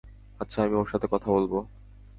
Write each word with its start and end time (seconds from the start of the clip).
আচ্ছা, 0.39 0.57
আমি 0.63 0.75
ওর 0.75 0.87
সাথে 0.89 1.07
কথা 1.11 1.29
বলব। 1.31 1.53